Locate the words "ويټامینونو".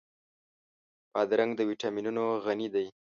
1.69-2.23